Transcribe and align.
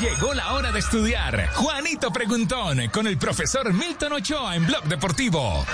Llegó 0.00 0.34
la 0.34 0.52
hora 0.52 0.72
de 0.72 0.78
estudiar. 0.80 1.48
Juanito 1.54 2.10
Preguntón 2.10 2.88
con 2.88 3.06
el 3.06 3.16
profesor 3.16 3.72
Milton 3.72 4.12
Ochoa 4.14 4.56
en 4.56 4.66
Blog 4.66 4.84
Deportivo. 4.84 5.64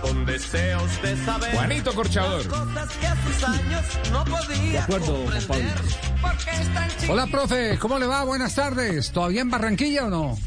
con 0.00 0.26
deseos 0.26 1.02
de 1.02 1.16
saber 1.24 1.54
Juanito 1.54 1.94
Corchador. 1.94 2.46
cosas 2.48 2.90
que 2.96 3.06
a 3.06 3.16
sus 3.24 3.44
años 3.44 3.82
no 4.12 4.24
podía 4.24 4.86
comprender. 4.86 5.74
Porque 6.20 6.50
es 6.50 6.74
tan 6.74 6.90
chiquito. 6.90 7.12
Hola, 7.12 7.26
profe, 7.26 7.78
¿cómo 7.78 7.98
le 7.98 8.06
va? 8.06 8.24
Buenas 8.24 8.54
tardes. 8.54 9.12
¿Todavía 9.12 9.42
en 9.42 9.50
Barranquilla 9.50 10.06
o 10.06 10.10
no? 10.10 10.38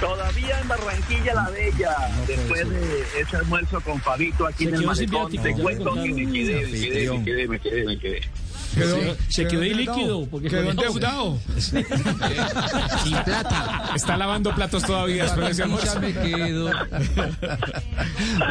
Todavía 0.00 0.60
en 0.60 0.68
Barranquilla 0.68 1.34
la 1.34 1.50
Bella, 1.50 1.96
después 2.26 2.68
de 2.68 3.04
ese 3.20 3.36
almuerzo 3.36 3.80
con 3.80 4.00
Fabito 4.00 4.46
aquí 4.46 4.64
en 4.68 4.74
el 4.74 4.86
malecón, 4.86 5.30
te 5.30 5.54
cuento 5.54 5.94
que 5.94 6.00
me 6.00 6.24
contaron. 6.24 6.32
quedé, 6.32 6.66
me 6.66 6.80
quedé, 6.80 7.08
me 7.08 7.24
quedé, 7.24 7.48
me 7.48 7.60
quedé, 7.60 7.84
me 7.84 7.98
quedé. 7.98 8.20
Quedó- 8.74 9.16
Se 9.28 9.46
quedó 9.46 9.62
ahí 9.62 9.70
endeudado. 9.70 9.98
líquido. 9.98 10.26
Porque 10.30 10.48
Quedó 10.48 10.70
endeudado. 10.70 11.38
Sin 11.58 11.84
plata. 13.24 13.90
Está 13.94 14.16
lavando 14.16 14.54
platos 14.54 14.82
todavía 14.84 15.24
después 15.24 15.46
de 15.46 15.52
ese 15.52 15.62
almuerzo. 15.62 16.00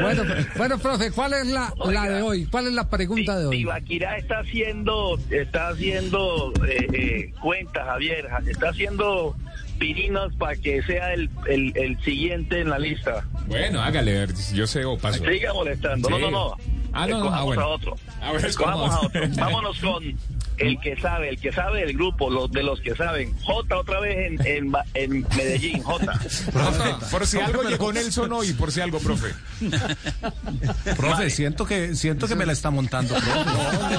Bueno, 0.02 0.24
bueno, 0.58 0.78
profe, 0.80 1.12
¿cuál 1.12 1.34
es 1.34 1.48
la, 1.48 1.74
la 1.86 2.04
de 2.10 2.22
hoy? 2.22 2.46
¿Cuál 2.46 2.68
es 2.68 2.74
la 2.74 2.90
pregunta 2.90 3.38
de 3.38 3.46
hoy? 3.48 3.58
Tibaquirá 3.58 4.18
está 4.18 4.40
haciendo, 4.40 5.18
está 5.30 5.70
haciendo 5.70 6.54
eh, 6.68 6.88
eh, 6.94 7.34
cuentas, 7.42 7.86
Javier, 7.86 8.28
está 8.48 8.70
haciendo 8.70 9.36
pirinos 9.80 10.34
para 10.36 10.56
que 10.56 10.82
sea 10.84 11.14
el, 11.14 11.30
el, 11.48 11.74
el 11.76 12.00
siguiente 12.04 12.62
en 12.62 12.70
la 12.70 12.78
lista. 12.80 13.26
Bueno, 13.48 13.82
hágale, 13.82 14.28
yo 14.54 14.68
sé 14.68 14.86
o 14.86 14.98
paso. 14.98 15.24
Siga 15.26 15.54
molestando. 15.54 16.10
No, 16.10 16.20
no, 16.20 16.32
no. 16.32 16.56
Ah, 16.94 17.08
no, 17.08 17.20
no, 17.20 17.26
Escojamos 17.26 17.40
ah, 17.40 17.44
bueno. 17.44 17.62
a 17.62 17.68
otro. 17.68 17.96
A 18.22 18.32
ver, 18.34 18.46
Escojamos 18.46 18.92
a 18.92 18.96
escojamos. 18.96 19.06
otro. 19.06 19.22
Vámonos 19.46 19.80
con 19.80 20.18
el 20.58 20.80
que 20.80 20.96
sabe, 21.00 21.30
el 21.30 21.40
que 21.40 21.52
sabe 21.52 21.86
del 21.86 21.94
grupo, 21.96 22.30
los 22.30 22.52
de 22.52 22.64
los 22.64 22.80
que 22.82 22.96
saben. 22.96 23.36
J 23.44 23.78
otra 23.78 24.00
vez 24.00 24.40
en, 24.46 24.72
en, 24.94 25.26
Medellín, 25.36 25.82
J. 25.82 26.14
Por 27.12 27.26
si 27.26 27.40
algo 27.40 27.64
llegó 27.64 27.92
Nelson 27.92 28.32
hoy, 28.34 28.54
por 28.54 28.72
si 28.72 28.82
algo, 28.82 29.00
profe. 29.00 29.34
Profe, 30.98 31.30
siento 31.30 31.66
que 31.66 31.96
siento 31.96 32.28
que 32.28 32.36
me 32.36 32.46
la 32.46 32.54
está 32.54 32.70
montando. 32.70 33.16
profe. 33.16 33.30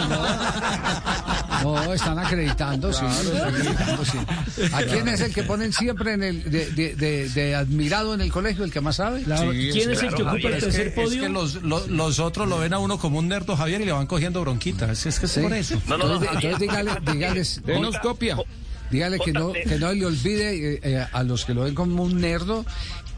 No, 0.09 0.27
están 1.95 2.19
acreditando, 2.19 2.93
sí, 2.93 3.05
están 3.07 3.49
acreditando, 3.49 4.05
sí. 4.05 4.19
¿A 4.73 4.83
quién 4.83 5.09
es 5.09 5.21
el 5.21 5.33
que 5.35 5.43
ponen 5.43 5.73
siempre 5.73 6.13
en 6.15 6.23
el 6.23 6.51
de, 6.51 6.67
de- 6.73 6.95
de- 6.97 7.29
de 7.29 7.55
admirado 7.55 8.15
en 8.15 8.21
el 8.21 8.31
colegio, 8.33 8.65
el 8.65 8.73
que 8.73 8.81
más 8.81 8.97
sabe? 8.97 9.23
La- 9.27 9.37
¿Quién 9.39 9.91
es 9.91 10.03
el 10.03 10.09
que 10.11 10.23
claro, 10.23 10.33
ocupa 10.33 10.49
el 10.49 10.55
Es 10.55 10.65
tercer 10.65 10.95
que, 10.95 11.01
es 11.03 11.07
podio? 11.09 11.23
que 11.23 11.29
los, 11.29 11.63
los, 11.63 11.89
los 11.89 12.19
otros 12.19 12.49
lo 12.49 12.59
ven 12.59 12.73
a 12.75 12.79
uno 12.79 12.99
como 12.99 13.19
un 13.19 13.29
nerdo 13.29 13.57
Javier 13.57 13.81
y 13.81 13.85
le 13.87 13.93
van 13.93 14.07
cogiendo 14.07 14.41
bronquita. 14.41 14.91
Es, 14.93 15.07
es 15.07 15.19
que 15.19 15.27
es 15.27 15.33
Sí. 15.33 15.41
por 15.41 15.53
eso. 15.53 15.81
No, 15.89 15.97
no, 15.97 16.07
no, 16.09 16.15
Entonces, 16.15 16.31
entonces 16.35 16.59
dígale, 16.61 16.91
dígales, 17.13 17.61
Denos 17.67 17.99
copia. 17.99 18.37
dígale 18.91 19.19
que 19.19 19.33
no, 19.33 19.53
que 19.53 19.79
no 19.79 19.93
le 19.93 20.05
olvide 20.07 20.75
eh, 20.75 20.81
eh, 20.83 21.07
a 21.13 21.23
los 21.23 21.45
que 21.45 21.55
lo 21.55 21.63
ven 21.63 21.75
como 21.75 22.03
un 22.03 22.21
nerdo 22.21 22.65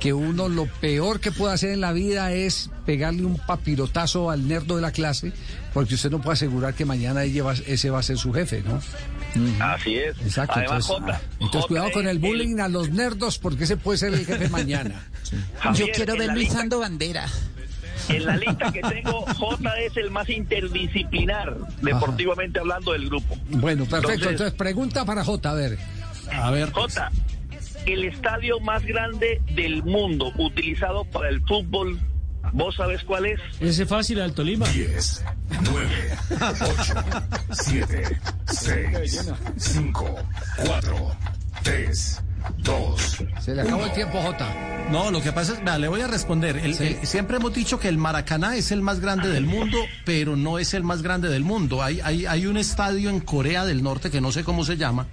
que 0.05 0.13
uno 0.13 0.51
lo 0.51 0.67
peor 0.67 1.19
que 1.19 1.33
puede 1.33 1.55
hacer 1.55 1.71
en 1.71 1.81
la 1.81 1.93
vida 1.95 2.31
es 2.31 2.69
pegarle 2.85 3.25
un 3.25 3.39
papirotazo 3.39 4.29
al 4.31 4.47
nerdo 4.47 4.77
de 4.77 4.83
la 4.83 4.93
clase, 4.93 5.33
porque 5.73 5.95
usted 5.95 6.11
no 6.11 6.21
puede 6.21 6.35
asegurar 6.35 6.75
que 6.75 6.85
mañana 6.85 7.23
ella 7.25 7.43
va- 7.43 7.55
ese 7.55 7.89
va 7.89 8.01
a 8.01 8.03
ser 8.03 8.19
su 8.19 8.31
jefe, 8.31 8.63
¿no? 8.63 8.83
Así 9.65 9.95
es. 9.97 10.15
Exacto. 10.21 10.57
Además, 10.59 10.85
entonces, 10.91 11.15
J. 11.17 11.21
entonces 11.41 11.61
J 11.63 11.69
cuidado 11.69 11.91
con 11.93 12.07
el 12.07 12.19
bullying 12.19 12.59
a 12.61 12.69
los 12.69 12.91
nerdos, 12.91 13.39
porque 13.39 13.65
ese 13.65 13.79
puede 13.79 13.97
ser 13.97 14.13
el 14.13 14.27
jefe 14.27 14.51
mañana. 14.51 15.07
Javier, 15.61 15.87
Yo 15.87 15.93
quiero 15.95 16.17
verlo 16.19 16.39
izando 16.43 16.81
bandera. 16.81 17.25
En 18.11 18.27
la 18.27 18.37
lista 18.37 18.71
que 18.73 18.83
tengo, 18.83 19.25
J 19.39 19.79
es 19.81 19.97
el 19.97 20.11
más 20.11 20.29
interdisciplinar, 20.29 21.57
deportivamente 21.81 22.59
hablando 22.59 22.93
del 22.93 23.07
grupo. 23.07 23.39
Bueno, 23.49 23.85
perfecto. 23.87 24.13
Entonces- 24.13 24.31
Entonces, 24.33 24.55
pregunta 24.59 25.07
para 25.07 25.25
J, 25.25 25.51
a 25.51 25.55
ver. 25.55 25.79
A 26.31 26.51
ver. 26.51 26.71
J, 26.73 27.11
el 27.87 28.05
estadio 28.05 28.61
más 28.61 28.85
grande 28.85 29.41
del 29.55 29.83
mundo 29.83 30.33
utilizado 30.39 31.05
para 31.05 31.29
el 31.29 31.41
fútbol, 31.43 31.99
¿vos 32.53 32.75
sabés 32.77 33.03
cuál 33.05 33.27
es? 33.27 33.41
Ese 33.61 33.83
es 33.85 33.89
fácil, 33.89 34.21
Alto 34.21 34.43
Lima. 34.43 34.67
10, 34.69 35.25
9, 35.73 35.89
8, 36.41 36.95
7, 37.53 38.19
6, 38.47 39.33
5, 39.57 40.15
4, 40.67 41.17
3, 41.63 42.23
2, 42.59 43.17
Se 43.41 43.55
le 43.55 43.63
acabó 43.63 43.85
el 43.87 43.93
tiempo, 43.93 44.21
J. 44.21 44.47
No, 44.91 45.11
lo 45.11 45.23
que 45.23 45.33
pasa 45.33 45.55
es, 45.55 45.65
vea, 45.65 45.79
le 45.79 45.89
voy 45.89 46.03
a 46.03 46.07
responder. 46.07 46.59
El- 46.59 46.75
Sí. 46.75 46.97
el- 47.01 47.07
siempre 47.07 47.37
hemos 47.39 47.55
dicho 47.55 47.81
que 47.81 47.89
el 47.89 47.97
Maracaná 47.97 48.57
es 48.57 48.71
el 48.71 48.83
más 48.83 49.01
grande 49.01 49.29
del 49.31 49.47
mundo, 49.47 49.79
pero 50.05 50.37
no 50.37 50.59
es 50.59 50.75
el 50.75 50.83
más 50.85 51.01
grande 51.03 51.29
del 51.31 51.43
mundo. 51.43 51.83
Hay, 51.83 52.01
hay, 52.03 52.27
hay 52.27 52.47
un 52.47 52.59
estadio 52.59 53.09
en 53.09 53.21
Corea 53.21 53.65
del 53.65 53.83
Norte 53.83 54.11
que 54.11 54.21
no 54.21 54.31
sé 54.31 54.45
cómo 54.45 54.63
se 54.65 54.77
llama, 54.77 55.07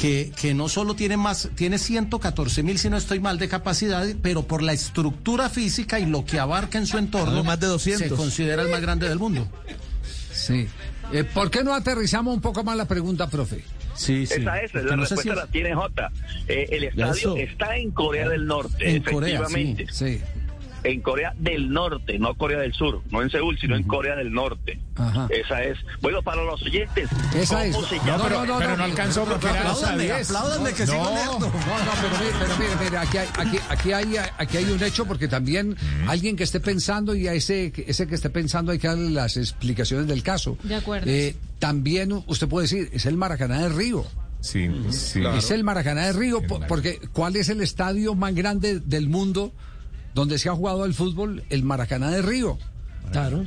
que, 0.00 0.32
que 0.40 0.54
no 0.54 0.68
solo 0.68 0.94
tiene 0.94 1.16
más, 1.16 1.50
tiene 1.54 1.78
114 1.78 2.62
mil, 2.62 2.78
si 2.78 2.88
no 2.88 2.96
estoy 2.96 3.20
mal, 3.20 3.38
de 3.38 3.48
capacidad, 3.48 4.06
pero 4.22 4.42
por 4.44 4.62
la 4.62 4.72
estructura 4.72 5.50
física 5.50 5.98
y 6.00 6.06
lo 6.06 6.24
que 6.24 6.38
abarca 6.38 6.78
en 6.78 6.86
su 6.86 6.96
entorno, 6.98 7.44
más 7.44 7.60
de 7.60 7.66
200. 7.66 8.08
se 8.08 8.14
considera 8.14 8.62
el 8.62 8.68
más 8.70 8.80
grande 8.80 9.08
del 9.08 9.18
mundo. 9.18 9.46
Sí. 10.32 10.68
Eh, 11.12 11.24
¿Por 11.24 11.50
qué 11.50 11.62
no 11.64 11.74
aterrizamos 11.74 12.34
un 12.34 12.40
poco 12.40 12.62
más 12.64 12.76
la 12.76 12.86
pregunta, 12.86 13.28
profe? 13.28 13.64
Sí, 13.94 14.26
sí. 14.26 14.34
Esa 14.40 14.60
es, 14.62 14.72
la 14.72 14.80
Que 14.82 14.96
no 14.96 15.02
respuesta 15.02 15.22
si- 15.22 15.28
la 15.36 15.46
tiene 15.48 15.74
J. 15.74 16.10
Eh, 16.48 16.66
el 16.70 16.84
estadio 16.84 17.12
Eso. 17.12 17.36
está 17.36 17.76
en 17.76 17.90
Corea 17.90 18.28
del 18.28 18.46
Norte, 18.46 18.88
En 18.96 19.02
Corea, 19.02 19.40
efectivamente. 19.40 19.86
Sí. 19.92 20.20
En 20.82 21.00
Corea 21.02 21.34
del 21.38 21.70
Norte, 21.70 22.18
no 22.18 22.34
Corea 22.34 22.58
del 22.58 22.72
Sur, 22.72 23.02
no 23.10 23.20
en 23.22 23.30
Seúl, 23.30 23.58
sino 23.60 23.76
en 23.76 23.82
Corea 23.82 24.16
del 24.16 24.32
Norte. 24.32 24.80
Ajá. 24.96 25.28
Esa 25.30 25.62
es. 25.62 25.76
Bueno, 26.00 26.22
para 26.22 26.42
los 26.42 26.62
oyentes, 26.62 27.08
Esa 27.34 27.66
es. 27.66 27.74
¿cómo 27.74 27.86
se 27.86 27.96
No, 27.98 28.06
llama? 28.06 28.24
pero, 28.24 28.46
no, 28.46 28.58
pero 28.58 28.70
no, 28.70 28.76
no 28.78 28.84
alcanzó 28.84 29.24
porque 29.24 29.46
era 29.46 29.62
dos 29.64 29.82
a 29.82 29.86
Apláudanme, 29.90 30.04
10. 30.04 30.30
apláudanme 30.30 30.72
que 30.72 30.86
No, 30.86 30.92
sigo 30.92 31.04
no, 31.04 31.38
no, 31.38 31.50
pero 31.50 32.18
mire, 32.18 32.32
pero 32.40 32.56
mire, 32.58 32.70
mire, 32.84 32.98
aquí 32.98 33.16
hay, 33.18 33.28
aquí, 33.38 33.58
aquí 33.68 33.92
hay, 33.92 34.16
aquí 34.38 34.56
hay 34.56 34.64
un 34.64 34.82
hecho 34.82 35.04
porque 35.06 35.28
también 35.28 35.76
alguien 36.08 36.36
que 36.36 36.44
esté 36.44 36.60
pensando 36.60 37.14
y 37.14 37.28
a 37.28 37.34
ese, 37.34 37.72
ese 37.86 38.06
que 38.06 38.14
esté 38.14 38.30
pensando 38.30 38.72
hay 38.72 38.78
que 38.78 38.88
darle 38.88 39.10
las 39.10 39.36
explicaciones 39.36 40.06
del 40.06 40.22
caso. 40.22 40.56
De 40.62 40.74
acuerdo. 40.76 41.06
Eh, 41.10 41.36
también 41.58 42.12
usted 42.26 42.48
puede 42.48 42.64
decir, 42.64 42.88
es 42.92 43.04
el 43.06 43.16
Maracaná 43.16 43.58
de 43.62 43.68
Río. 43.68 44.04
Sí, 44.40 44.70
sí. 44.90 45.22
Es 45.36 45.50
el 45.50 45.64
Maracaná 45.64 46.06
de 46.06 46.14
Río, 46.14 46.40
po- 46.46 46.60
porque 46.66 46.98
¿cuál 47.12 47.36
es 47.36 47.50
el 47.50 47.60
estadio 47.60 48.14
más 48.14 48.34
grande 48.34 48.80
del 48.80 49.08
mundo 49.10 49.52
donde 50.14 50.38
se 50.38 50.48
ha 50.48 50.54
jugado 50.54 50.84
el 50.84 50.94
fútbol? 50.94 51.44
El 51.50 51.62
Maracaná 51.62 52.10
de 52.10 52.22
Río. 52.22 52.58
Claro. 53.12 53.44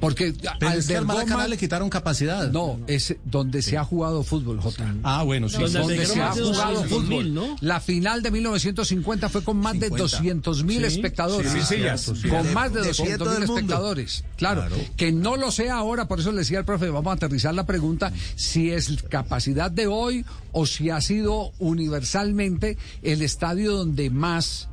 Porque 0.00 0.34
Pero 0.58 0.72
es 0.72 0.86
que 0.86 0.96
al 0.96 1.04
albergó 1.04 1.06
Maracaná 1.20 1.48
le 1.48 1.56
quitaron 1.56 1.88
capacidad. 1.88 2.50
No, 2.50 2.78
es 2.88 3.16
donde 3.24 3.62
se 3.62 3.78
ha 3.78 3.84
jugado 3.84 4.22
fútbol, 4.22 4.60
J. 4.60 4.96
Ah, 5.02 5.22
bueno, 5.22 5.48
sí. 5.48 5.56
Donde 5.62 5.78
donde 5.78 6.04
se 6.04 6.20
ha 6.20 6.32
jugado 6.32 6.82
200.000, 6.84 6.88
fútbol. 6.88 7.32
¿no? 7.34 7.56
La 7.60 7.80
final 7.80 8.20
de 8.20 8.30
1950 8.30 9.30
fue 9.30 9.42
con 9.42 9.56
más 9.56 9.78
de 9.80 9.88
200 9.88 10.62
mil 10.64 10.80
Sí. 10.80 10.84
espectadores. 10.86 11.50
Sí, 11.52 11.60
sí, 11.62 11.80
ya, 11.80 11.96
sí. 11.96 12.12
Con 12.28 12.52
más 12.52 12.72
de 12.74 12.80
De 12.82 12.88
200 12.88 13.28
mil 13.34 13.42
espectadores. 13.44 14.24
Claro, 14.36 14.64
Que 14.96 15.10
no 15.10 15.36
lo 15.36 15.50
sea 15.50 15.76
ahora, 15.76 16.06
por 16.06 16.20
eso 16.20 16.32
le 16.32 16.38
decía 16.38 16.58
al 16.58 16.64
profe, 16.66 16.90
vamos 16.90 17.10
a 17.12 17.14
aterrizar 17.14 17.54
la 17.54 17.64
pregunta, 17.64 18.12
si 18.34 18.72
es 18.72 19.02
capacidad 19.08 19.70
de 19.70 19.86
hoy 19.86 20.26
o 20.52 20.66
si 20.66 20.90
ha 20.90 21.00
sido 21.00 21.52
universalmente 21.60 22.76
el 23.02 23.22
estadio 23.22 23.72
donde 23.76 24.10
más 24.10 24.68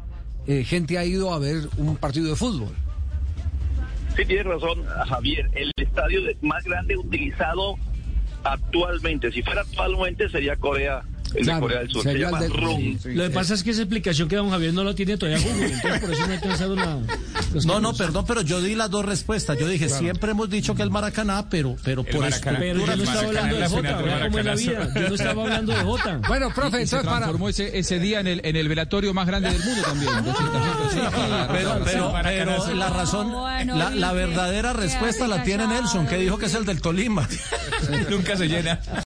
eh, 0.47 0.63
gente 0.63 0.97
ha 0.97 1.05
ido 1.05 1.33
a 1.33 1.39
ver 1.39 1.69
un 1.77 1.95
partido 1.95 2.29
de 2.29 2.35
fútbol. 2.35 2.73
Sí, 4.15 4.25
tiene 4.25 4.43
razón, 4.43 4.83
Javier. 5.07 5.49
El 5.53 5.71
estadio 5.77 6.21
más 6.41 6.63
grande 6.63 6.97
utilizado 6.97 7.77
actualmente, 8.43 9.31
si 9.31 9.41
fuera 9.41 9.61
actualmente, 9.61 10.29
sería 10.29 10.55
Corea, 10.55 11.03
el 11.35 11.43
Claro, 11.43 11.55
de 11.55 11.61
Corea 11.61 11.79
del 11.79 11.89
Sur. 11.91 12.03
Se 12.03 12.11
el 12.11 12.19
llama 12.19 12.39
de- 12.41 12.47
sí, 13.01 13.09
Lo 13.13 13.23
que 13.23 13.29
pasa 13.29 13.53
es 13.53 13.63
que 13.63 13.71
esa 13.71 13.81
explicación 13.81 14.27
que 14.27 14.35
don 14.35 14.49
Javier 14.49 14.73
no 14.73 14.83
la 14.83 14.93
tiene 14.93 15.17
todavía 15.17 15.39
Google, 15.43 15.65
entonces 15.73 15.99
por 16.01 16.11
eso 16.11 16.25
no 16.27 16.31
ha 16.31 16.35
alcanzado 16.35 16.75
la... 16.75 16.97
No, 17.65 17.79
no, 17.81 17.93
perdón, 17.93 18.25
pero 18.27 18.41
yo 18.41 18.61
di 18.61 18.75
las 18.75 18.89
dos 18.89 19.03
respuestas. 19.05 19.57
Yo 19.59 19.67
dije, 19.67 19.89
siempre 19.89 20.31
hemos 20.31 20.49
dicho 20.49 20.73
que 20.75 20.83
el 20.83 20.89
Maracaná, 20.91 21.49
pero, 21.49 21.75
pero 21.83 22.03
por 22.03 22.21
Maracaná. 22.21 22.59
Pero 22.59 22.79
yo 22.79 22.85
no 22.87 22.93
El 22.93 23.01
estaba 23.01 23.21
hablando 23.27 23.55
de 23.57 23.67
Jota, 23.67 23.77
final 23.81 23.97
del 23.97 24.05
¿verdad 24.05 24.25
cómo 24.27 24.39
es 24.39 24.45
la 24.45 24.55
vida? 24.55 24.93
Yo 24.95 25.09
no 25.09 25.15
estaba 25.15 25.43
hablando 25.43 25.73
de 25.73 25.79
Jota. 25.83 26.19
Bueno, 26.27 26.49
profe, 26.53 26.81
entonces 26.81 26.99
para... 27.03 27.17
transformó 27.17 27.49
ese, 27.49 27.77
ese 27.77 27.99
día 27.99 28.19
en 28.21 28.27
el, 28.27 28.41
en 28.45 28.55
el 28.55 28.67
velatorio 28.69 29.13
más 29.13 29.27
grande 29.27 29.51
del 29.51 29.61
mundo 29.63 29.81
también. 29.83 30.11
200 30.23 30.37
gente, 30.37 30.93
sí, 30.93 30.99
para- 30.99 31.47
Pero, 31.51 31.81
pero, 31.83 32.13
pero 32.23 32.73
la 32.75 32.89
razón, 32.89 33.31
Bueno, 33.31 33.75
la, 33.77 33.89
la 33.89 34.13
verdadera 34.13 34.73
respuesta 34.73 35.27
la 35.27 35.43
tiene. 35.43 35.67
Nelson, 35.67 36.07
que 36.07 36.17
dijo 36.17 36.37
que 36.37 36.45
es 36.45 36.53
el 36.55 36.65
del 36.65 36.81
Tolima. 36.81 37.27
Nunca 38.09 38.35
se 38.37 38.47
llena. 38.47 38.79